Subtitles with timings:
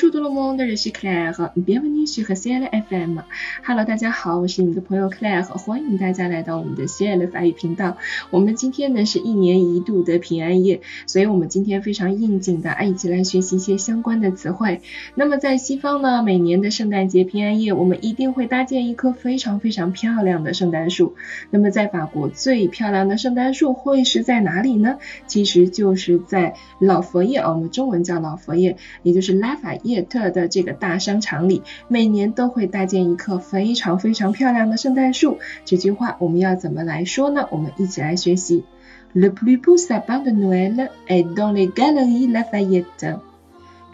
[0.00, 1.50] Bonjour tout le monde, je suis Claire.
[1.58, 3.22] Bienvenue sur CL FM.
[3.62, 7.98] Hello，大家好，我是你的朋友 Claire，欢迎大家来到我们的 CL 法语频道。
[8.30, 14.80] 我们今天呢是一年一度的平安夜，所以我们今天非常应景的啊，一起来学习一些相关的词汇。
[15.16, 21.14] 那么在西方呢，每年的圣诞节平安夜，我们一定会搭建一棵非常非常漂亮的圣诞树。
[21.50, 24.96] 那么在法国最漂亮的圣诞树会是在哪里呢？
[25.26, 35.38] 其实就是在老佛爷啊，我们中文叫老佛爷，也就是拉法叶特的这个大商场里，每年都会搭建一棵非常非常漂亮的圣诞树。
[35.64, 37.46] 这句话我们要怎么来说呢？
[37.50, 38.64] 我们一起来学习。
[39.12, 43.18] Le plus beau sapin de Noël est dans les galeries Lafayette.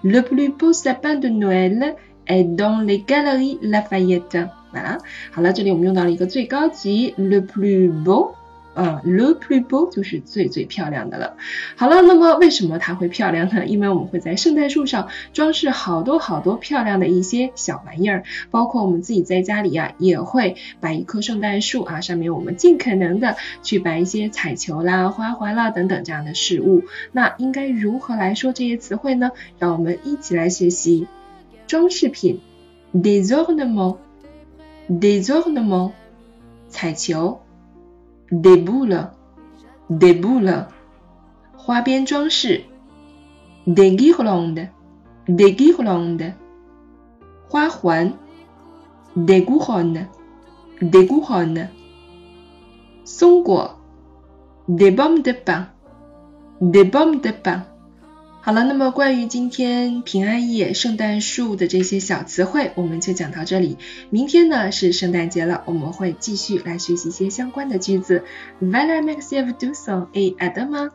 [0.03, 4.51] Le plus beau sapin de Noël est dans les galeries Lafayette.
[4.73, 4.99] 啊，
[5.33, 8.35] 好了，这里我们用到了一个最高级，le plus beau。
[8.77, 11.37] 嗯，le plus beau 就是最最漂亮的了。
[11.77, 13.65] 好了，那么为什么它会漂亮呢？
[13.65, 26.85] 因为我们会在圣诞树上装饰好多好多漂亮的一些小玩意儿，包括我们自己在家里呀也会摆一棵圣诞树啊，上面我们尽可能的去摆一些彩球啦、花环啦等等这样的事物。
[27.13, 29.31] 那应该如何来说这些词汇呢？
[29.59, 31.07] 让我们一起来学习
[31.67, 32.41] 装饰品
[32.93, 33.99] d e s o r n e m e
[34.89, 35.95] n t d e s o r n e m e n t
[36.69, 37.41] 彩球。
[38.31, 39.11] Déboule
[39.89, 40.67] déboule
[41.57, 42.65] 花边装饰
[43.67, 46.35] ；des guirlandes，des guirlandes，
[47.49, 48.13] 花环
[49.15, 51.69] ；des couronnes，des couronnes，
[53.05, 53.79] 松果
[54.69, 57.65] ；des pommes de pin，des pommes de pin。
[58.47, 63.77] 好了，那么关于今天平安夜圣诞树的这些小词汇，我们就讲到这里。
[64.09, 68.23] 明天呢是圣诞节了，我们会继续来学习一些相关的句子。
[68.63, 70.91] Voilà, merci à vous tous et à demain.